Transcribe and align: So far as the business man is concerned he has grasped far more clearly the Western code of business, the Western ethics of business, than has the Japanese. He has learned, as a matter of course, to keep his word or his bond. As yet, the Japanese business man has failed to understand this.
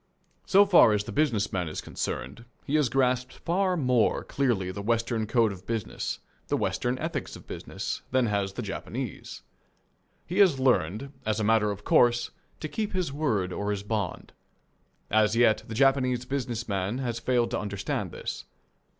So 0.47 0.65
far 0.65 0.93
as 0.93 1.03
the 1.03 1.11
business 1.11 1.53
man 1.53 1.67
is 1.69 1.79
concerned 1.79 2.45
he 2.65 2.73
has 2.73 2.89
grasped 2.89 3.33
far 3.33 3.77
more 3.77 4.23
clearly 4.23 4.71
the 4.71 4.81
Western 4.81 5.27
code 5.27 5.51
of 5.51 5.67
business, 5.67 6.17
the 6.47 6.57
Western 6.57 6.97
ethics 6.97 7.35
of 7.35 7.45
business, 7.45 8.01
than 8.09 8.25
has 8.25 8.53
the 8.53 8.63
Japanese. 8.63 9.43
He 10.25 10.39
has 10.39 10.59
learned, 10.59 11.13
as 11.23 11.39
a 11.39 11.43
matter 11.43 11.69
of 11.69 11.83
course, 11.83 12.31
to 12.61 12.67
keep 12.67 12.93
his 12.93 13.13
word 13.13 13.53
or 13.53 13.69
his 13.69 13.83
bond. 13.83 14.33
As 15.11 15.35
yet, 15.35 15.61
the 15.67 15.75
Japanese 15.75 16.25
business 16.25 16.67
man 16.67 16.97
has 16.97 17.19
failed 17.19 17.51
to 17.51 17.59
understand 17.59 18.09
this. 18.11 18.45